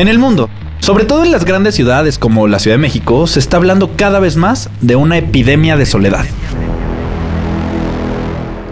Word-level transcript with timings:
En 0.00 0.08
el 0.08 0.18
mundo, 0.18 0.48
sobre 0.78 1.04
todo 1.04 1.24
en 1.24 1.30
las 1.30 1.44
grandes 1.44 1.74
ciudades 1.74 2.18
como 2.18 2.48
la 2.48 2.58
Ciudad 2.58 2.78
de 2.78 2.80
México, 2.80 3.26
se 3.26 3.38
está 3.38 3.58
hablando 3.58 3.96
cada 3.96 4.18
vez 4.18 4.34
más 4.34 4.70
de 4.80 4.96
una 4.96 5.18
epidemia 5.18 5.76
de 5.76 5.84
soledad. 5.84 6.24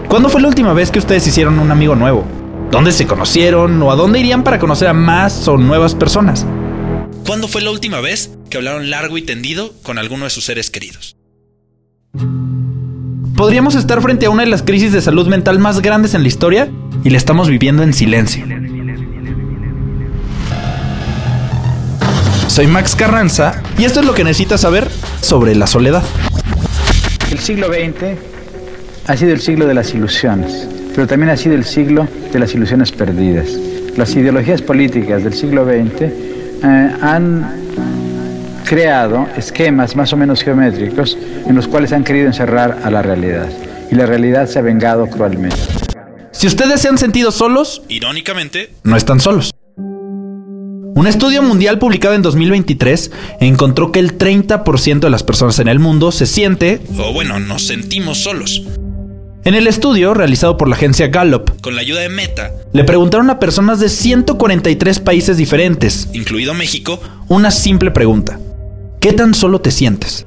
¿Cuándo 0.07 0.29
fue 0.29 0.41
la 0.41 0.47
última 0.47 0.73
vez 0.73 0.89
que 0.89 0.97
ustedes 0.97 1.27
hicieron 1.27 1.59
un 1.59 1.69
amigo 1.69 1.95
nuevo? 1.95 2.25
¿Dónde 2.71 2.91
se 2.91 3.05
conocieron 3.05 3.79
o 3.83 3.91
a 3.91 3.95
dónde 3.95 4.19
irían 4.19 4.43
para 4.43 4.57
conocer 4.57 4.87
a 4.87 4.93
más 4.93 5.47
o 5.47 5.59
nuevas 5.59 5.93
personas? 5.93 6.47
¿Cuándo 7.27 7.47
fue 7.47 7.61
la 7.61 7.69
última 7.69 8.01
vez 8.01 8.31
que 8.49 8.57
hablaron 8.57 8.89
largo 8.89 9.15
y 9.19 9.21
tendido 9.21 9.73
con 9.83 9.99
alguno 9.99 10.23
de 10.23 10.31
sus 10.31 10.45
seres 10.45 10.71
queridos? 10.71 11.15
Podríamos 13.35 13.75
estar 13.75 14.01
frente 14.01 14.25
a 14.25 14.31
una 14.31 14.41
de 14.41 14.49
las 14.49 14.63
crisis 14.63 14.93
de 14.93 15.01
salud 15.03 15.27
mental 15.27 15.59
más 15.59 15.83
grandes 15.83 16.15
en 16.15 16.23
la 16.23 16.27
historia 16.27 16.71
y 17.03 17.11
la 17.11 17.17
estamos 17.17 17.49
viviendo 17.49 17.83
en 17.83 17.93
silencio. 17.93 18.47
Soy 22.59 22.67
Max 22.67 22.93
Carranza 22.93 23.63
y 23.77 23.85
esto 23.85 24.01
es 24.01 24.05
lo 24.05 24.13
que 24.13 24.25
necesitas 24.25 24.59
saber 24.59 24.89
sobre 25.21 25.55
la 25.55 25.65
soledad. 25.65 26.03
El 27.31 27.39
siglo 27.39 27.67
XX 27.67 28.17
ha 29.07 29.15
sido 29.15 29.31
el 29.31 29.39
siglo 29.39 29.65
de 29.65 29.73
las 29.73 29.93
ilusiones, 29.93 30.67
pero 30.93 31.07
también 31.07 31.29
ha 31.29 31.37
sido 31.37 31.55
el 31.55 31.63
siglo 31.63 32.05
de 32.33 32.37
las 32.37 32.53
ilusiones 32.53 32.91
perdidas. 32.91 33.47
Las 33.95 34.13
ideologías 34.13 34.61
políticas 34.61 35.23
del 35.23 35.33
siglo 35.35 35.63
XX 35.63 36.01
eh, 36.01 36.11
han 37.01 37.49
creado 38.65 39.29
esquemas 39.37 39.95
más 39.95 40.11
o 40.11 40.17
menos 40.17 40.43
geométricos 40.43 41.17
en 41.47 41.55
los 41.55 41.65
cuales 41.65 41.93
han 41.93 42.03
querido 42.03 42.27
encerrar 42.27 42.79
a 42.83 42.91
la 42.91 43.01
realidad. 43.01 43.47
Y 43.89 43.95
la 43.95 44.05
realidad 44.05 44.49
se 44.49 44.59
ha 44.59 44.63
vengado 44.63 45.07
cruelmente. 45.07 45.55
Si 46.31 46.45
ustedes 46.45 46.81
se 46.81 46.89
han 46.89 46.97
sentido 46.97 47.31
solos, 47.31 47.83
Irónicamente, 47.87 48.73
no 48.83 48.97
están 48.97 49.21
solos. 49.21 49.51
Un 50.99 51.07
estudio 51.07 51.41
mundial 51.41 51.79
publicado 51.79 52.13
en 52.13 52.21
2023 52.21 53.11
encontró 53.39 53.93
que 53.93 54.01
el 54.01 54.17
30% 54.17 54.99
de 54.99 55.09
las 55.09 55.23
personas 55.23 55.57
en 55.59 55.69
el 55.69 55.79
mundo 55.79 56.11
se 56.11 56.25
siente, 56.25 56.81
o 56.97 57.13
bueno, 57.13 57.39
nos 57.39 57.67
sentimos 57.67 58.17
solos. 58.17 58.63
en 59.45 59.55
el 59.55 59.67
estudio 59.67 60.13
realizado 60.13 60.57
por 60.57 60.67
la 60.67 60.75
agencia 60.75 61.07
Gallup, 61.07 61.51
Con 61.61 61.75
la 61.75 61.81
ayuda 61.83 62.01
de 62.01 62.09
Meta, 62.09 62.51
le 62.73 62.83
preguntaron 62.83 63.29
a 63.29 63.39
personas 63.39 63.79
de 63.79 63.87
143 63.87 64.99
países 64.99 65.37
diferentes 65.37 66.09
incluido 66.11 66.53
México, 66.53 66.99
una 67.29 67.49
simple 67.49 67.91
pregunta. 67.91 68.37
¿Qué 68.99 69.13
tan 69.13 69.33
solo 69.33 69.61
te 69.61 69.71
sientes? 69.71 70.25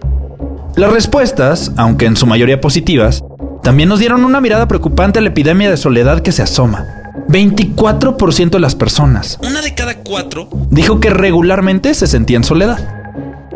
Las 0.76 0.90
respuestas, 0.90 1.72
aunque 1.76 2.06
en 2.06 2.16
su 2.16 2.26
mayoría 2.26 2.62
positivas, 2.62 3.22
también 3.62 3.90
nos 3.90 3.98
dieron 3.98 4.24
una 4.24 4.40
mirada 4.40 4.68
preocupante 4.68 5.18
a 5.18 5.22
la 5.22 5.28
epidemia 5.28 5.68
de 5.68 5.76
soledad 5.76 6.22
que 6.22 6.32
se 6.32 6.40
asoma. 6.40 7.01
24% 7.28 8.50
de 8.50 8.60
las 8.60 8.74
personas 8.74 9.38
una 9.42 9.60
de 9.60 9.74
cada 9.74 9.96
cuatro 9.98 10.48
dijo 10.70 11.00
que 11.00 11.10
regularmente 11.10 11.94
se 11.94 12.06
sentía 12.06 12.36
en 12.36 12.44
soledad. 12.44 13.02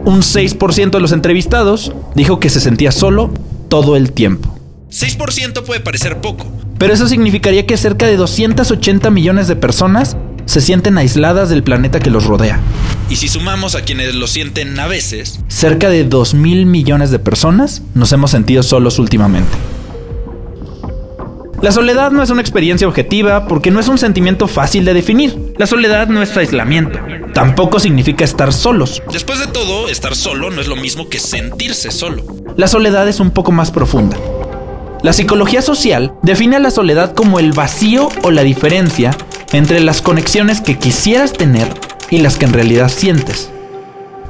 Un 0.05 0.21
6% 0.21 0.91
de 0.91 1.01
los 1.01 1.13
entrevistados 1.13 1.93
dijo 2.15 2.39
que 2.39 2.49
se 2.51 2.61
sentía 2.61 2.93
solo 2.93 3.33
todo 3.69 3.97
el 3.97 4.13
tiempo. 4.13 4.57
6% 4.91 5.63
puede 5.65 5.81
parecer 5.81 6.21
poco, 6.21 6.47
Pero 6.79 6.93
eso 6.95 7.09
significaría 7.09 7.67
que 7.67 7.77
cerca 7.77 8.07
de 8.07 8.17
280 8.17 9.11
millones 9.11 9.49
de 9.49 9.57
personas 9.57 10.17
se 10.45 10.61
sienten 10.61 10.97
aisladas 10.97 11.49
del 11.49 11.65
planeta 11.65 11.99
que 11.99 12.11
los 12.11 12.25
rodea. 12.25 12.61
y 13.11 13.17
si 13.17 13.27
sumamos 13.29 13.75
a 13.75 13.83
quienes 13.83 14.15
lo 14.15 14.27
sienten 14.29 14.79
a 14.79 14.87
veces, 14.87 15.41
Cerca 15.49 15.89
de 15.89 16.05
2 16.05 16.35
mil 16.35 16.67
millones 16.67 17.11
de 17.11 17.19
personas 17.19 17.83
nos 17.95 18.13
hemos 18.13 18.31
sentido 18.31 18.63
solos 18.63 18.99
últimamente. 19.01 19.51
La 21.63 21.73
soledad 21.73 22.11
no 22.11 22.23
es 22.23 22.31
una 22.31 22.43
experiencia 22.43 22.87
objetiva 22.87 23.47
porque 23.47 23.71
no 23.71 23.81
es 23.81 23.89
un 23.89 23.99
sentimiento 23.99 24.47
fácil 24.47 24.85
de 24.85 24.95
definir. 24.95 25.55
La 25.57 25.67
soledad 25.67 26.09
no 26.09 26.23
es 26.23 26.37
aislamiento. 26.37 26.99
Tampoco 27.33 27.81
significa 27.81 28.25
estar 28.25 28.53
solos. 28.53 29.03
después 29.13 29.39
de 29.41 29.47
todo, 29.47 29.89
estar 29.89 30.15
solo 30.15 30.51
no 30.51 30.61
es 30.61 30.69
lo 30.69 30.77
mismo 30.77 31.09
que 31.09 31.19
sentirse 31.19 31.91
solo. 31.91 32.23
La 32.57 32.69
soledad 32.69 33.09
es 33.09 33.21
un 33.21 33.31
poco 33.31 33.53
más 33.53 33.71
profunda. 33.71 34.17
La 35.03 35.13
psicología 35.13 35.63
social 35.63 36.15
define 36.23 36.57
a 36.57 36.61
la 36.61 36.71
soledad 36.71 37.15
como 37.15 37.39
el 37.39 37.53
vacío 37.53 38.09
o 38.23 38.31
la 38.31 38.43
diferencia 38.43 39.17
entre 39.53 39.81
las 39.81 40.03
conexiones 40.03 40.61
que 40.61 40.79
quisieras 40.79 41.33
tener 41.33 41.69
y 42.11 42.19
las 42.19 42.37
que 42.37 42.45
en 42.45 42.53
realidad 42.53 42.89
sientes. 42.89 43.51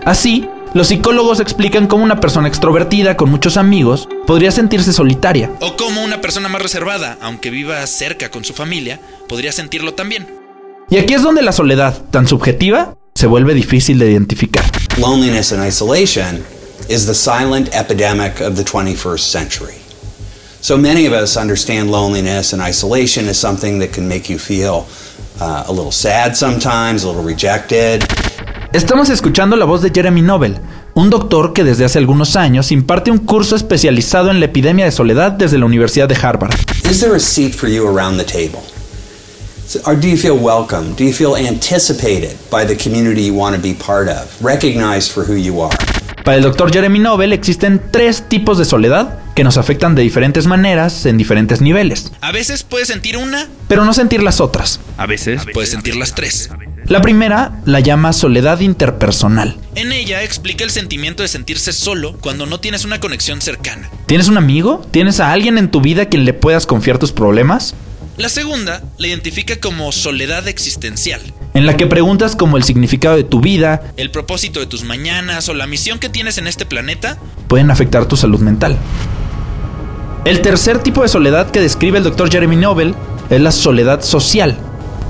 Así, 0.04 0.48
los 0.76 0.88
psicólogos 0.88 1.40
explican 1.40 1.86
cómo 1.86 2.04
una 2.04 2.20
persona 2.20 2.48
extrovertida 2.48 3.16
con 3.16 3.30
muchos 3.30 3.56
amigos 3.56 4.06
podría 4.26 4.50
sentirse 4.50 4.92
solitaria. 4.92 5.50
O 5.60 5.74
como 5.74 6.04
una 6.04 6.20
persona 6.20 6.50
más 6.50 6.60
reservada, 6.60 7.16
aunque 7.22 7.48
viva 7.48 7.84
cerca 7.86 8.30
con 8.30 8.44
su 8.44 8.52
familia, 8.52 9.00
podría 9.26 9.52
sentirlo 9.52 9.94
también. 9.94 10.26
Y 10.90 10.98
aquí 10.98 11.14
es 11.14 11.22
donde 11.22 11.40
la 11.40 11.52
soledad, 11.52 11.96
tan 12.10 12.28
subjetiva, 12.28 12.94
se 13.14 13.26
vuelve 13.26 13.54
difícil 13.54 13.98
de 13.98 14.10
identificar. 14.10 14.64
Loneliness 14.98 15.50
and 15.52 15.66
isolation 15.66 16.44
is 16.90 17.06
the 17.06 17.14
silent 17.14 17.74
epidemic 17.74 18.42
of 18.42 18.56
the 18.56 18.62
21st 18.62 19.20
century. 19.20 19.74
So 20.60 20.76
many 20.76 21.06
of 21.06 21.14
us 21.14 21.38
understand 21.38 21.90
loneliness 21.90 22.52
and 22.52 22.60
isolation 22.60 23.28
as 23.30 23.38
something 23.38 23.78
that 23.78 23.94
can 23.94 24.06
make 24.06 24.28
you 24.28 24.38
feel 24.38 24.86
uh, 25.40 25.64
a 25.66 25.72
little 25.72 25.90
sad 25.90 26.36
sometimes, 26.36 27.04
a 27.04 27.06
little 27.06 27.24
rejected. 27.24 28.04
Estamos 28.76 29.08
escuchando 29.08 29.56
la 29.56 29.64
voz 29.64 29.80
de 29.80 29.90
Jeremy 29.90 30.20
Nobel, 30.20 30.58
un 30.92 31.08
doctor 31.08 31.54
que 31.54 31.64
desde 31.64 31.86
hace 31.86 31.96
algunos 31.96 32.36
años 32.36 32.70
imparte 32.70 33.10
un 33.10 33.16
curso 33.16 33.56
especializado 33.56 34.30
en 34.30 34.38
la 34.38 34.44
epidemia 34.44 34.84
de 34.84 34.92
soledad 34.92 35.32
desde 35.32 35.56
la 35.56 35.64
Universidad 35.64 36.06
de 36.10 36.14
Harvard. 36.14 36.52
Is 36.90 37.00
there 37.00 37.16
a 37.16 37.18
seat 37.18 37.54
for 37.54 37.70
you 37.70 37.86
around 37.88 38.18
the 38.18 38.24
table? 38.24 38.60
Or 39.86 39.98
do 39.98 40.06
you 40.06 40.18
feel 40.18 40.34
welcome? 40.38 40.94
Do 40.94 41.04
you 41.04 41.14
feel 41.14 41.36
anticipated 41.36 42.36
by 42.50 42.66
the 42.66 42.76
community 42.76 43.24
you 43.26 43.34
want 43.34 43.56
to 43.56 43.62
be 43.62 43.72
part 43.72 44.10
of? 44.10 44.26
Recognized 44.44 45.10
for 45.10 45.24
who 45.26 45.36
you 45.36 45.62
are? 45.62 45.74
Para 46.22 46.36
el 46.36 46.42
doctor 46.42 46.70
Jeremy 46.70 46.98
Nobel 46.98 47.32
existen 47.32 47.80
tres 47.90 48.24
tipos 48.28 48.58
de 48.58 48.66
soledad 48.66 49.20
que 49.34 49.42
nos 49.42 49.56
afectan 49.56 49.94
de 49.94 50.02
diferentes 50.02 50.46
maneras 50.46 51.06
en 51.06 51.16
diferentes 51.16 51.62
niveles, 51.62 52.12
A 52.20 52.30
veces 52.30 52.62
puedes 52.62 52.88
sentir 52.88 53.16
una, 53.16 53.48
pero 53.68 53.86
no 53.86 53.94
sentir 53.94 54.22
las 54.22 54.40
otras. 54.42 54.80
a 54.98 55.06
veces 55.06 55.42
puedes 55.54 55.70
sentir 55.70 55.96
las 55.96 56.14
tres. 56.14 56.50
La 56.88 57.00
primera 57.00 57.60
la 57.64 57.80
llama 57.80 58.12
soledad 58.12 58.60
interpersonal. 58.60 59.56
En 59.74 59.90
ella 59.90 60.22
explica 60.22 60.62
el 60.62 60.70
sentimiento 60.70 61.24
de 61.24 61.28
sentirse 61.28 61.72
solo 61.72 62.16
cuando 62.20 62.46
no 62.46 62.60
tienes 62.60 62.84
una 62.84 63.00
conexión 63.00 63.40
cercana. 63.40 63.90
¿Tienes 64.06 64.28
un 64.28 64.36
amigo? 64.36 64.86
¿Tienes 64.92 65.18
a 65.18 65.32
alguien 65.32 65.58
en 65.58 65.68
tu 65.68 65.80
vida 65.80 66.02
a 66.02 66.06
quien 66.06 66.24
le 66.24 66.32
puedas 66.32 66.64
confiar 66.64 66.98
tus 66.98 67.10
problemas? 67.10 67.74
La 68.18 68.28
segunda 68.28 68.84
la 68.98 69.08
identifica 69.08 69.56
como 69.56 69.90
soledad 69.90 70.46
existencial, 70.46 71.20
En 71.54 71.66
la 71.66 71.76
que 71.76 71.86
preguntas 71.88 72.36
como 72.36 72.56
el 72.56 72.62
significado 72.62 73.16
de 73.16 73.24
tu 73.24 73.40
vida 73.40 73.82
el 73.96 74.10
propósito 74.12 74.60
de 74.60 74.66
tus 74.66 74.84
mañanas 74.84 75.48
o 75.48 75.54
la 75.54 75.66
misión 75.66 75.98
que 75.98 76.08
tienes 76.08 76.38
en 76.38 76.46
este 76.46 76.66
planeta. 76.66 77.18
pueden 77.48 77.70
afectar 77.72 78.06
tu 78.06 78.16
salud 78.16 78.40
mental. 78.40 78.78
El 80.24 80.40
tercer 80.40 80.78
tipo 80.78 81.02
de 81.02 81.08
soledad 81.08 81.50
que 81.50 81.60
describe 81.60 81.98
el 81.98 82.04
doctor 82.04 82.30
Jeremy 82.30 82.56
Nobel 82.56 82.94
es 83.28 83.40
la 83.40 83.52
soledad 83.52 84.02
social, 84.02 84.56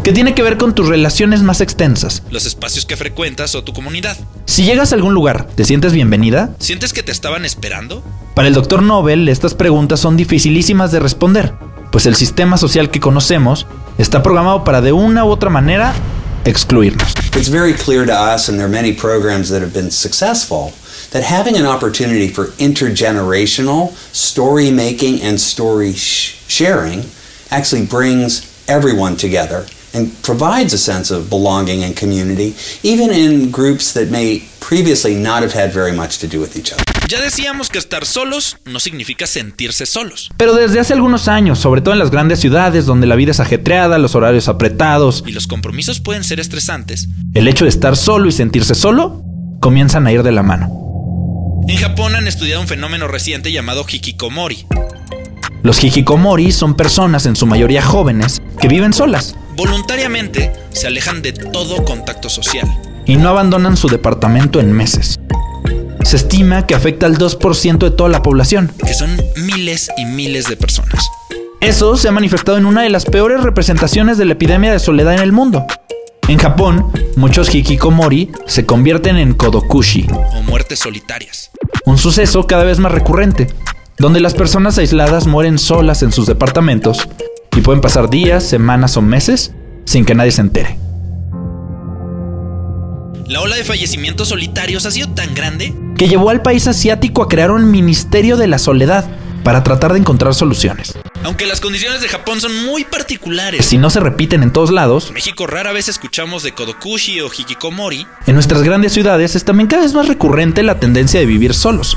que 0.07 0.13
tiene 0.13 0.37
que 0.37 0.43
ver 0.45 0.57
con 0.57 0.73
tus 0.73 0.87
relaciones 0.87 1.43
más 1.43 1.61
extensas. 1.61 2.23
los 2.31 2.47
espacios 2.47 2.87
que 2.87 2.97
frecuentas 2.97 3.57
o 3.57 3.65
tu 3.65 3.73
comunidad. 3.73 4.17
Si 4.45 4.63
llegas 4.63 4.93
a 4.93 4.95
algún 4.95 5.15
lugar, 5.15 5.49
¿te 5.57 5.65
sientes 5.65 5.93
bienvenida? 5.93 6.55
¿Sientes 6.61 6.93
que 6.93 7.03
te 7.03 7.11
estaban 7.11 7.45
esperando? 7.45 8.05
Para 8.37 8.47
el 8.47 8.55
doctor 8.55 8.85
Nobel, 8.85 9.29
estas 9.29 9.55
preguntas 9.55 9.99
son 9.99 10.17
dificilísimas 10.17 10.93
de 10.93 11.01
responder, 11.01 11.55
pues 11.91 12.07
el 12.07 12.15
sistema 12.15 12.57
social 12.57 12.93
que 12.93 13.01
conocemos 13.01 13.67
está 13.99 14.23
programado 14.23 14.63
para 14.63 14.81
de 14.81 14.93
una 14.93 15.25
u 15.25 15.29
otra 15.29 15.51
manera 15.51 15.93
excluirnos. 16.45 17.13
It's 17.35 17.51
very 17.51 17.75
clear 17.75 18.07
to 18.07 18.13
us, 18.13 18.49
and 18.49 18.59
there 18.59 18.67
are 18.67 18.73
many 18.73 18.93
programs 18.93 19.49
that 19.49 19.61
have 19.61 19.73
been 19.73 19.91
successful, 19.91 20.73
that 21.11 21.25
having 21.25 21.57
an 21.57 21.67
opportunity 21.67 22.29
for 22.29 22.53
intergenerational 22.61 23.91
story 24.13 24.71
making 24.71 25.21
and 25.25 25.37
story 25.37 25.95
sh- 25.95 26.37
sharing 26.47 27.03
actually 27.51 27.85
brings 27.85 28.45
everyone 28.69 29.17
together 29.17 29.67
and 29.97 30.11
provides 30.23 30.75
a 30.75 30.79
sense 30.79 31.13
of 31.13 31.29
belonging 31.31 31.83
and 31.83 31.95
community, 31.99 32.55
even 32.83 33.13
in 33.13 33.51
groups 33.51 33.93
that 33.95 34.11
may 34.11 34.43
previously 34.61 35.15
not 35.15 35.43
have 35.43 35.53
had 35.55 35.73
very 35.73 35.93
much 35.93 36.19
to 36.19 36.27
do 36.27 36.41
with 36.41 36.57
each 36.57 36.73
other. 36.73 36.83
Ya 37.09 37.21
decíamos 37.21 37.71
que 37.71 37.79
estar 37.79 38.05
solos 38.05 38.59
no 38.65 38.81
significa 38.81 39.27
sentirse 39.27 39.87
solos. 39.87 40.31
Pero 40.37 40.55
desde 40.55 40.81
hace 40.81 40.93
algunos 40.93 41.29
años, 41.29 41.59
sobre 41.59 41.81
todo 41.81 41.95
en 41.95 42.01
las 42.01 42.11
grandes 42.11 42.41
ciudades 42.41 42.85
donde 42.85 43.07
la 43.07 43.15
vida 43.15 43.31
es 43.31 43.41
ajetreada, 43.41 43.99
los 43.99 44.15
horarios 44.15 44.49
apretados, 44.49 45.23
Y 45.27 45.33
los 45.33 45.47
compromisos 45.47 46.01
pueden 46.01 46.25
ser 46.25 46.41
estresantes. 46.41 47.09
el 47.35 47.49
hecho 47.49 47.65
de 47.65 47.71
estar 47.71 47.97
solo 47.97 48.29
y 48.29 48.33
sentirse 48.33 48.75
solo 48.75 49.23
comienzan 49.61 50.07
a 50.07 50.13
ir 50.13 50.23
de 50.23 50.33
la 50.33 50.43
mano. 50.43 51.63
En 51.69 51.77
Japón 51.79 52.15
han 52.15 52.29
estudiado 52.29 52.61
un 52.61 52.69
fenómeno 52.69 53.09
reciente 53.09 53.51
llamado 53.51 53.85
hikikomori. 53.89 54.67
Los 55.63 55.83
hikikomori 55.83 56.53
son 56.53 56.75
personas, 56.75 57.27
en 57.27 57.35
su 57.35 57.47
mayoría 57.47 57.83
jóvenes, 57.83 58.41
que 58.61 58.69
viven 58.69 58.93
solas 58.93 59.35
Voluntariamente 59.57 60.53
se 60.71 60.87
alejan 60.87 61.23
de 61.23 61.33
todo 61.33 61.85
contacto 61.85 62.29
social. 62.29 62.69
y 63.09 63.17
no 63.17 63.29
abandonan 63.29 63.77
su 63.77 63.89
departamento 63.89 64.59
en 64.59 64.73
meses. 64.73 65.19
Se 66.03 66.17
estima 66.17 66.67
que 66.67 66.75
afecta 66.75 67.07
al 67.07 67.17
2% 67.19 67.79
de 67.79 67.91
toda 67.93 68.11
la 68.11 68.23
población. 68.23 68.73
que 68.85 68.95
son 68.95 69.17
miles 69.37 69.89
y 69.97 70.05
miles 70.05 70.47
de 70.49 70.57
personas. 70.57 71.09
Eso 71.61 71.97
se 71.97 72.09
ha 72.09 72.13
manifestado 72.13 72.59
en 72.59 72.67
una 72.67 72.83
de 72.83 72.91
las 72.91 73.05
peores 73.05 73.43
representaciones 73.43 74.19
de 74.19 74.25
la 74.25 74.33
epidemia 74.33 74.73
de 74.73 74.79
soledad 74.81 75.15
en 75.15 75.21
el 75.21 75.33
mundo. 75.33 75.65
En 76.29 76.39
Japón, 76.39 76.93
muchos 77.17 77.55
hikikomori 77.55 78.31
se 78.47 78.67
convierten 78.67 79.17
en 79.17 79.35
kodokushi, 79.35 80.07
o 80.35 80.43
muertes 80.43 80.81
solitarias. 80.81 81.51
un 81.85 81.97
suceso 81.97 82.47
cada 82.49 82.65
vez 82.65 82.81
más 82.81 82.91
recurrente, 82.93 83.47
donde 83.99 84.21
las 84.21 84.35
personas 84.35 84.77
aisladas 84.79 85.27
mueren 85.29 85.59
solas 85.59 86.03
en 86.03 86.11
sus 86.13 86.27
departamentos 86.27 87.09
y 87.57 87.63
pueden 87.63 87.81
pasar 87.81 88.11
días, 88.11 88.45
semanas 88.45 88.97
o 88.97 89.03
meses 89.03 89.53
sin 89.85 90.05
que 90.05 90.15
nadie 90.15 90.33
se 90.33 90.43
entere. 90.43 90.79
La 93.27 93.41
ola 93.41 93.57
de 93.57 93.65
fallecimientos 93.65 94.29
solitarios 94.29 94.87
ha 94.87 94.93
sido 94.93 95.09
tan 95.09 95.35
grande 95.35 95.75
Que 95.99 96.07
llevó 96.07 96.31
al 96.31 96.43
país 96.43 96.69
asiático 96.69 97.23
a 97.23 97.29
crear 97.29 97.51
un 97.51 97.73
Ministerio 97.73 98.37
de 98.37 98.47
la 98.47 98.59
Soledad 98.59 99.05
para 99.43 99.65
tratar 99.65 99.93
de 99.93 99.99
encontrar 99.99 100.35
soluciones. 100.35 100.99
Aunque 101.25 101.47
las 101.47 101.61
condiciones 101.61 102.01
de 102.01 102.09
Japón 102.09 102.41
son 102.41 102.67
muy 102.67 102.85
particulares, 102.85 103.65
Si 103.65 103.79
no 103.79 103.91
se 103.91 104.01
repiten 104.01 104.43
en 104.43 104.53
todos 104.53 104.71
lados, 104.71 105.09
en 105.09 105.15
México 105.15 105.47
rara 105.47 105.73
vez 105.73 105.89
escuchamos 105.89 106.43
de 106.43 106.53
Kodokushi 106.53 107.21
o 107.21 107.27
Hikikomori, 107.27 108.07
en 108.27 108.35
nuestras 108.35 108.63
grandes 108.63 108.93
ciudades 108.93 109.35
es 109.35 109.45
también 109.45 109.69
cada 109.69 109.83
vez 109.83 109.95
más 109.95 110.09
recurrente 110.09 110.63
la 110.63 110.79
tendencia 110.79 111.19
de 111.21 111.27
vivir 111.27 111.55
solos. 111.55 111.97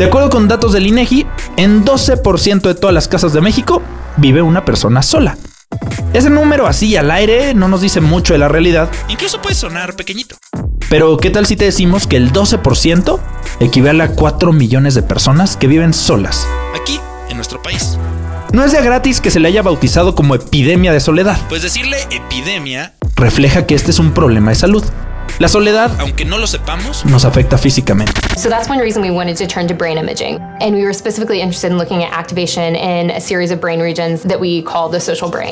De 0.00 0.06
acuerdo 0.06 0.30
con 0.30 0.48
datos 0.48 0.72
del 0.72 0.86
INEGI, 0.86 1.26
en 1.58 1.84
12% 1.84 2.62
de 2.62 2.74
todas 2.74 2.94
las 2.94 3.06
casas 3.06 3.34
de 3.34 3.42
México 3.42 3.82
vive 4.16 4.40
una 4.40 4.64
persona 4.64 5.02
sola. 5.02 5.36
Ese 6.14 6.30
número 6.30 6.66
así 6.66 6.96
al 6.96 7.10
aire 7.10 7.52
no 7.52 7.68
nos 7.68 7.82
dice 7.82 8.00
mucho 8.00 8.32
de 8.32 8.38
la 8.38 8.48
realidad, 8.48 8.90
incluso 9.10 9.42
puede 9.42 9.54
sonar 9.54 9.96
pequeñito. 9.96 10.36
pero 10.88 11.18
¿qué 11.18 11.28
tal 11.28 11.44
si 11.44 11.54
te 11.54 11.66
decimos 11.66 12.06
que 12.06 12.16
el 12.16 12.32
12% 12.32 13.20
equivale 13.60 14.02
a 14.02 14.12
4 14.14 14.54
millones 14.54 14.94
de 14.94 15.02
personas 15.02 15.58
que 15.58 15.66
viven 15.66 15.92
solas? 15.92 16.48
Aquí, 16.74 16.98
en 17.28 17.36
nuestro 17.36 17.60
país. 17.60 17.98
No 18.54 18.64
es 18.64 18.72
de 18.72 18.80
gratis 18.80 19.20
que 19.20 19.30
se 19.30 19.38
le 19.38 19.48
haya 19.48 19.60
bautizado 19.60 20.14
como 20.14 20.34
epidemia 20.34 20.94
de 20.94 21.00
soledad. 21.00 21.36
Pues 21.50 21.60
decirle 21.60 21.98
epidemia, 22.10 22.94
Refleja 23.16 23.66
que 23.66 23.74
este 23.74 23.90
es 23.90 23.98
un 23.98 24.12
problema 24.12 24.50
de 24.50 24.54
salud. 24.54 24.82
La 25.40 25.48
soledad 25.48 25.90
aunque 25.98 26.26
no 26.26 26.36
lo 26.36 26.46
sepamos, 26.46 27.02
nos 27.06 27.24
afecta 27.24 27.56
físicamente. 27.56 28.12
So 28.36 28.50
that's 28.50 28.68
one 28.68 28.78
reason 28.78 29.02
we 29.02 29.10
wanted 29.10 29.38
to 29.38 29.46
turn 29.46 29.66
to 29.68 29.74
brain 29.74 29.96
imaging. 29.96 30.38
And 30.60 30.74
we 30.74 30.82
were 30.82 30.92
specifically 30.92 31.40
interested 31.40 31.72
in 31.72 31.78
looking 31.78 32.04
at 32.04 32.12
activation 32.12 32.76
in 32.76 33.10
a 33.10 33.22
series 33.22 33.50
of 33.50 33.58
brain 33.58 33.80
regions 33.80 34.22
that 34.24 34.38
we 34.38 34.62
call 34.62 34.90
the 34.90 35.00
social 35.00 35.30
brain. 35.30 35.50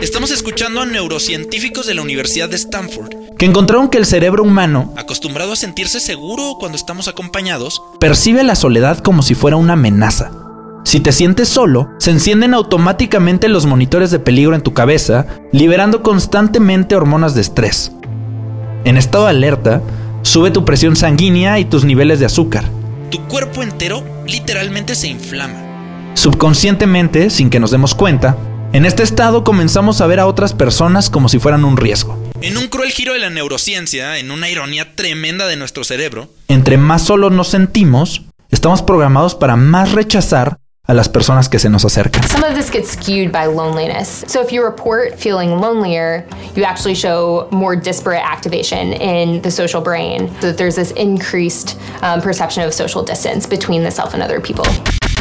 estamos 0.00 0.30
escuchando 0.30 0.80
a 0.80 0.86
neurocientíficos 0.86 1.86
de 1.86 1.94
la 1.94 2.00
Universidad 2.00 2.48
de 2.48 2.56
Stanford, 2.56 3.10
Que 3.36 3.44
encontraron 3.44 3.90
que 3.90 3.98
el 3.98 4.06
cerebro 4.06 4.44
humano 4.44 4.94
acostumbrado 4.96 5.52
a 5.52 5.56
sentirse 5.56 6.00
seguro 6.00 6.56
cuando 6.58 6.76
estamos 6.76 7.06
acompañados, 7.06 7.82
percibe 8.00 8.42
la 8.44 8.54
soledad 8.54 9.00
como 9.00 9.20
si 9.20 9.34
fuera 9.34 9.58
una 9.58 9.74
amenaza. 9.74 10.30
Si 10.84 11.00
te 11.00 11.12
sientes 11.12 11.50
solo, 11.50 11.90
se 11.98 12.12
encienden 12.12 12.54
automáticamente 12.54 13.48
los 13.48 13.66
monitores 13.66 14.10
de 14.10 14.20
peligro 14.20 14.54
en 14.54 14.62
tu 14.62 14.72
cabeza, 14.72 15.26
liberando 15.52 16.02
constantemente 16.02 16.96
hormonas 16.96 17.34
de 17.34 17.42
estrés. 17.42 17.92
En 18.88 18.96
estado 18.96 19.24
de 19.24 19.30
alerta, 19.32 19.82
sube 20.22 20.50
tu 20.50 20.64
presión 20.64 20.96
sanguínea 20.96 21.58
y 21.58 21.66
tus 21.66 21.84
niveles 21.84 22.20
de 22.20 22.24
azúcar. 22.24 22.64
tu 23.10 23.22
cuerpo 23.28 23.62
entero 23.62 24.02
literalmente 24.26 24.94
se 24.94 25.08
inflama. 25.08 25.60
Subconscientemente, 26.14 27.28
sin 27.28 27.50
que 27.50 27.60
nos 27.60 27.70
demos 27.70 27.94
cuenta, 27.94 28.38
en 28.72 28.86
este 28.86 29.02
estado 29.02 29.44
comenzamos 29.44 30.00
a 30.00 30.06
ver 30.06 30.20
a 30.20 30.26
otras 30.26 30.54
personas 30.54 31.10
como 31.10 31.28
si 31.28 31.38
fueran 31.38 31.66
un 31.66 31.76
riesgo. 31.76 32.18
En 32.40 32.56
un 32.56 32.68
cruel 32.68 32.90
giro 32.90 33.12
de 33.12 33.18
la 33.18 33.28
neurociencia, 33.28 34.16
en 34.16 34.30
una 34.30 34.48
ironía 34.48 34.94
tremenda 34.94 35.46
de 35.46 35.56
nuestro 35.56 35.84
cerebro, 35.84 36.30
Entre 36.48 36.78
más 36.78 37.02
solos 37.02 37.30
nos 37.30 37.48
sentimos, 37.48 38.22
estamos 38.50 38.80
programados 38.80 39.34
para 39.34 39.56
más 39.56 39.92
rechazar 39.92 40.57
a 40.90 40.94
las 40.94 41.06
personas 41.06 41.50
que 41.50 41.58
se 41.58 41.68
nos 41.68 41.84
acercan. 41.84 42.26
Some 42.26 42.42
of 42.42 42.54
this 42.54 42.70
gets 42.70 42.92
skewed 42.92 43.30
by 43.30 43.44
loneliness. 43.44 44.24
So 44.26 44.40
if 44.40 44.50
you 44.50 44.64
report 44.64 45.18
feeling 45.18 45.60
lonelier, 45.60 46.26
you 46.56 46.64
actually 46.64 46.94
show 46.94 47.46
more 47.50 47.76
disparate 47.76 48.22
activation 48.24 48.94
in 48.94 49.42
the 49.42 49.50
social 49.50 49.82
brain. 49.82 50.30
So 50.40 50.46
that 50.46 50.56
there's 50.56 50.76
this 50.76 50.92
increased 50.92 51.76
um, 52.00 52.22
perception 52.22 52.66
of 52.66 52.72
social 52.72 53.04
distance 53.04 53.46
between 53.46 53.82
the 53.84 53.90
self 53.90 54.14
and 54.14 54.22
other 54.22 54.40
people. 54.40 54.64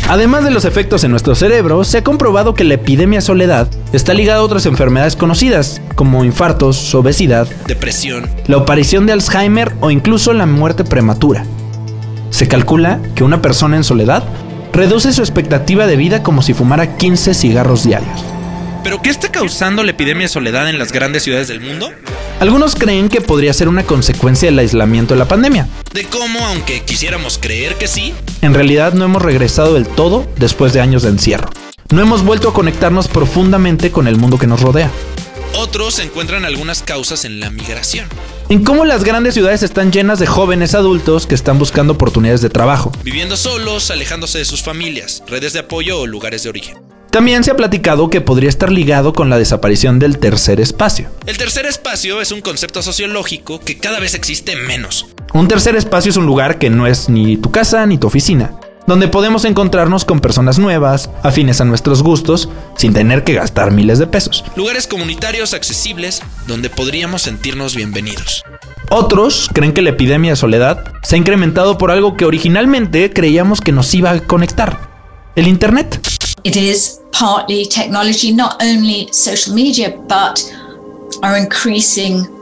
Además 0.07 0.45
de 0.45 0.51
los 0.51 0.63
efectos 0.63 1.03
en 1.03 1.11
nuestro 1.11 1.35
cerebro, 1.35 1.83
se 1.83 1.97
ha 1.97 2.03
comprobado 2.03 2.53
que 2.53 2.63
la 2.63 2.75
epidemia 2.75 3.19
soledad 3.19 3.67
está 3.91 4.13
ligada 4.13 4.39
a 4.39 4.43
otras 4.43 4.65
enfermedades 4.65 5.17
conocidas, 5.17 5.81
como 5.95 6.23
infartos, 6.23 6.95
obesidad, 6.95 7.45
depresión, 7.67 8.29
la 8.47 8.55
aparición 8.55 9.05
de 9.05 9.11
Alzheimer 9.11 9.73
o 9.81 9.91
incluso 9.91 10.31
la 10.31 10.45
muerte 10.45 10.85
prematura. 10.85 11.45
Se 12.29 12.47
calcula 12.47 13.01
que 13.15 13.25
una 13.25 13.41
persona 13.41 13.75
en 13.75 13.83
soledad 13.83 14.23
reduce 14.77 15.11
su 15.11 15.21
expectativa 15.21 15.87
de 15.87 15.95
vida 15.95 16.21
como 16.21 16.43
si 16.43 16.53
fumara 16.53 16.97
15 16.97 17.33
cigarros 17.33 17.83
diarios. 17.83 18.23
¿Pero 18.83 19.01
qué 19.01 19.09
está 19.09 19.31
causando 19.31 19.83
la 19.83 19.89
epidemia 19.89 20.25
de 20.25 20.29
soledad 20.29 20.69
en 20.69 20.77
las 20.77 20.91
grandes 20.91 21.23
ciudades 21.23 21.47
del 21.47 21.61
mundo? 21.61 21.91
Algunos 22.39 22.75
creen 22.75 23.09
que 23.09 23.19
podría 23.19 23.53
ser 23.53 23.69
una 23.69 23.81
consecuencia 23.81 24.49
del 24.49 24.59
aislamiento 24.59 25.15
de 25.15 25.17
la 25.17 25.27
pandemia. 25.27 25.67
De 25.93 26.03
cómo, 26.03 26.45
aunque 26.45 26.83
quisiéramos 26.83 27.39
creer 27.39 27.73
que 27.75 27.87
sí, 27.87 28.13
En 28.43 28.53
realidad 28.53 28.93
no 28.93 29.05
hemos 29.05 29.23
regresado 29.23 29.73
del 29.73 29.87
todo 29.87 30.27
después 30.37 30.73
de 30.73 30.81
años 30.81 31.01
de 31.01 31.09
encierro. 31.09 31.49
No 31.91 32.03
hemos 32.03 32.23
vuelto 32.23 32.49
a 32.49 32.53
conectarnos 32.53 33.07
profundamente 33.07 33.89
con 33.89 34.07
el 34.07 34.17
mundo 34.17 34.37
que 34.37 34.45
nos 34.45 34.61
rodea. 34.61 34.91
otros 35.55 35.97
encuentran 35.97 36.45
algunas 36.45 36.83
causas 36.83 37.25
en 37.25 37.39
la 37.39 37.49
migración, 37.49 38.07
En 38.49 38.63
cómo 38.63 38.85
las 38.85 39.03
grandes 39.03 39.33
ciudades 39.33 39.61
están 39.61 39.91
llenas 39.91 40.19
de 40.19 40.25
jóvenes 40.25 40.73
adultos 40.73 41.27
que 41.27 41.35
están 41.35 41.59
buscando 41.59 41.93
oportunidades 41.93 42.39
de 42.39 42.49
trabajo. 42.49 42.93
viviendo 43.03 43.35
solos, 43.35 43.91
alejándose 43.91 44.37
de 44.37 44.45
sus 44.45 44.63
familias, 44.63 45.21
redes 45.27 45.51
de 45.51 45.59
apoyo 45.59 45.99
o 45.99 46.07
lugares 46.07 46.43
de 46.43 46.49
origen. 46.49 46.77
También 47.11 47.43
se 47.43 47.51
ha 47.51 47.57
platicado 47.57 48.09
que 48.09 48.21
podría 48.21 48.47
estar 48.47 48.71
ligado 48.71 49.11
con 49.11 49.29
la 49.29 49.37
desaparición 49.37 49.99
del 49.99 50.17
tercer 50.17 50.61
espacio. 50.61 51.09
El 51.25 51.37
tercer 51.37 51.65
espacio 51.65 52.21
es 52.21 52.31
un 52.31 52.39
concepto 52.39 52.81
sociológico 52.81 53.59
que 53.59 53.77
cada 53.77 53.99
vez 53.99 54.13
existe 54.13 54.55
menos. 54.55 55.07
Un 55.33 55.49
tercer 55.49 55.75
espacio 55.75 56.11
es 56.11 56.17
un 56.17 56.25
lugar 56.25 56.57
que 56.57 56.69
no 56.69 56.87
es 56.87 57.09
ni 57.09 57.35
tu 57.35 57.51
casa 57.51 57.85
ni 57.85 57.97
tu 57.97 58.07
oficina, 58.07 58.53
donde 58.87 59.09
podemos 59.09 59.43
encontrarnos 59.43 60.05
con 60.05 60.21
personas 60.21 60.57
nuevas, 60.57 61.09
afines 61.21 61.59
a 61.59 61.65
nuestros 61.65 62.01
gustos, 62.01 62.49
sin 62.77 62.93
tener 62.93 63.25
que 63.25 63.33
gastar 63.33 63.71
miles 63.71 63.99
de 63.99 64.07
pesos. 64.07 64.45
Lugares 64.55 64.87
comunitarios 64.87 65.53
accesibles 65.53 66.21
donde 66.47 66.69
podríamos 66.69 67.23
sentirnos 67.23 67.75
bienvenidos. 67.75 68.43
Otros 68.89 69.49
creen 69.53 69.73
que 69.73 69.81
la 69.81 69.89
epidemia 69.89 70.31
de 70.31 70.37
soledad 70.37 70.85
se 71.03 71.15
ha 71.15 71.17
incrementado 71.19 71.77
por 71.77 71.91
algo 71.91 72.15
que 72.15 72.23
originalmente 72.23 73.11
creíamos 73.11 73.59
que 73.59 73.73
nos 73.73 73.93
iba 73.93 74.11
a 74.11 74.19
conectar, 74.21 74.79
el 75.35 75.47
Internet. 75.47 75.99
It 76.43 76.55
is 76.55 77.01
partly 77.11 77.67
technology, 77.67 78.31
not 78.31 78.61
only 78.61 79.09
social 79.11 79.53
media, 79.53 79.93
but 80.07 80.39
our 81.23 81.37
increasing 81.37 82.36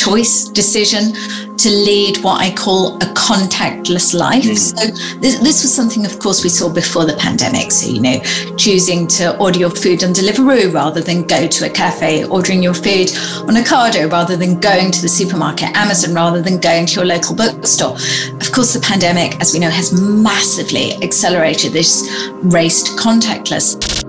choice, 0.00 0.44
decision 0.48 1.12
to 1.58 1.68
lead 1.68 2.16
what 2.24 2.40
I 2.40 2.54
call 2.54 2.96
a 2.96 3.08
contactless 3.14 4.14
life. 4.14 4.44
Hmm. 4.44 4.54
So, 4.54 4.86
this, 5.20 5.38
this 5.40 5.62
was 5.62 5.74
something, 5.74 6.06
of 6.06 6.18
course, 6.18 6.42
we 6.42 6.48
saw 6.48 6.72
before 6.72 7.04
the 7.04 7.16
pandemic. 7.16 7.70
So, 7.70 7.90
you 7.90 8.00
know, 8.00 8.18
choosing 8.56 9.06
to 9.18 9.36
order 9.38 9.58
your 9.58 9.70
food 9.70 10.02
on 10.02 10.14
Deliveroo 10.14 10.72
rather 10.72 11.02
than 11.02 11.26
go 11.26 11.46
to 11.46 11.66
a 11.66 11.70
cafe, 11.70 12.24
ordering 12.24 12.62
your 12.62 12.72
food 12.72 13.10
on 13.48 13.56
Ocado 13.62 14.10
rather 14.10 14.36
than 14.36 14.58
going 14.58 14.90
to 14.90 15.02
the 15.02 15.08
supermarket, 15.08 15.68
Amazon 15.76 16.14
rather 16.14 16.40
than 16.40 16.58
going 16.60 16.86
to 16.86 16.94
your 16.94 17.04
local 17.04 17.36
bookstore. 17.36 17.94
Of 18.40 18.52
course, 18.52 18.72
the 18.72 18.80
pandemic, 18.80 19.38
as 19.40 19.52
we 19.52 19.58
know, 19.58 19.70
has 19.70 19.92
massively 20.00 20.94
accelerated 21.02 21.72
this 21.72 22.08
race 22.42 22.82
to 22.84 22.92
contactless. 22.92 23.99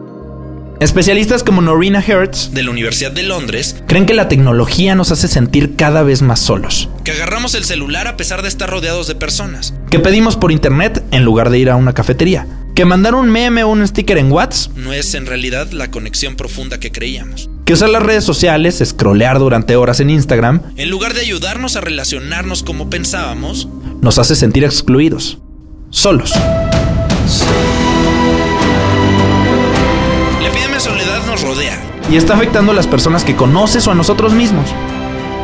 Especialistas 0.82 1.44
como 1.44 1.62
Norina 1.62 2.04
Hertz 2.06 2.50
De 2.54 2.64
la 2.64 2.72
Universidad 2.72 3.12
de 3.12 3.22
Londres, 3.22 3.76
creen 3.88 4.08
que 4.08 4.16
la 4.16 4.28
tecnología 4.28 4.96
nos 4.96 5.12
hace 5.12 5.28
sentir 5.28 5.76
cada 5.76 6.02
vez 6.02 6.24
más 6.24 6.40
solos, 6.40 6.90
que 7.04 7.12
agarramos 7.12 7.54
el 7.54 7.66
celular 7.66 8.08
a 8.08 8.18
pesar 8.18 8.42
de 8.42 8.48
estar 8.48 8.68
rodeados 8.68 9.06
de 9.08 9.14
personas. 9.14 9.76
que 9.92 10.00
pedimos 10.00 10.38
por 10.38 10.52
internet 10.52 11.04
en 11.12 11.24
lugar 11.24 11.52
de 11.52 11.60
ir 11.60 11.70
a 11.70 11.76
una 11.76 11.94
cafetería, 11.94 12.48
que 12.74 12.86
mandar 12.86 13.14
un 13.14 13.30
meme 13.30 13.64
o 13.64 13.68
un 13.68 13.88
sticker 13.88 14.18
en 14.18 14.32
WhatsApp, 14.32 14.76
No 14.76 14.92
es 14.92 15.14
en 15.14 15.28
realidad 15.28 15.70
la 15.72 15.92
conexión 15.92 16.36
profunda 16.36 16.80
que 16.80 16.92
creíamos. 16.92 17.48
que 17.64 17.74
usar 17.74 17.90
las 17.90 18.02
redes 18.02 18.24
sociales, 18.24 18.82
scrollear 18.84 19.38
durante 19.38 19.76
horas 19.76 20.00
en 20.00 20.10
Instagram, 20.10 20.64
En 20.78 20.90
lugar 20.90 21.14
de 21.14 21.22
ayudarnos 21.22 21.76
a 21.76 21.82
relacionarnos 21.82 22.64
como 22.64 22.90
pensábamos, 22.90 23.68
nos 24.02 24.18
hace 24.18 24.36
sentir 24.36 24.64
excluidos, 24.64 25.38
solos. 25.92 26.34
Rodea. 31.52 31.82
y 32.10 32.16
está 32.16 32.34
afectando 32.34 32.72
a 32.72 32.76
las 32.76 32.88
personas 32.88 33.24
que 33.24 33.36
conoces 33.36 33.88
o 33.88 33.92
a 33.92 33.96
nosotros 33.96 34.34
mismos. 34.34 34.70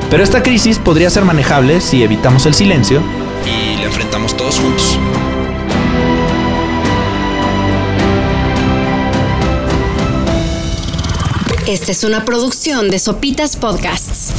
Pero 0.09 0.23
esta 0.23 0.41
crisis 0.41 0.79
podría 0.79 1.09
ser 1.09 1.25
manejable 1.25 1.81
si 1.81 2.03
evitamos 2.03 2.45
el 2.45 2.53
silencio 2.53 3.01
y 3.45 3.77
la 3.77 3.85
enfrentamos 3.85 4.35
todos 4.35 4.59
juntos. 4.59 4.97
Esta 11.67 11.91
es 11.91 12.03
una 12.05 12.23
producción 12.23 12.89
de 12.89 12.99
Sopitas 12.99 13.57
Podcasts. 13.57 14.31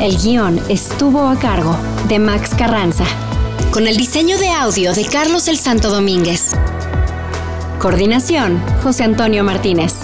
El 0.00 0.18
guion 0.18 0.60
estuvo 0.68 1.28
a 1.28 1.38
cargo 1.38 1.74
de 2.08 2.18
Max 2.18 2.50
Carranza, 2.56 3.04
con 3.70 3.86
el 3.86 3.96
diseño 3.96 4.36
de 4.36 4.50
audio 4.50 4.92
de 4.92 5.06
Carlos 5.06 5.48
el 5.48 5.58
Santo 5.58 5.88
Domínguez. 5.88 6.52
Coordinación, 7.78 8.62
José 8.82 9.04
Antonio 9.04 9.44
Martínez. 9.44 9.94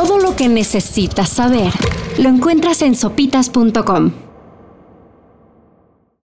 Todo 0.00 0.20
lo 0.20 0.36
que 0.36 0.48
necesitas 0.48 1.28
saber 1.28 1.72
lo 2.18 2.28
encuentras 2.28 2.82
en 2.82 2.94
sopitas.com. 2.94 4.27